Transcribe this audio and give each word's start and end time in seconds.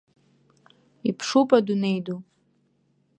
Иԥшуп 1.09 1.49
адунеи 1.57 1.99
ду. 2.05 2.19